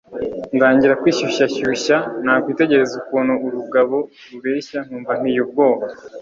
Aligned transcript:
ndangira 0.55 0.99
kwishyushyashyushya 1.01 1.97
nakwitegereza 2.23 2.93
ukuntu 3.01 3.33
urugabo 3.45 3.97
rureshya 4.31 4.79
nkumva 4.85 5.11
mpiye 5.19 5.39
ubwoba 5.45 5.85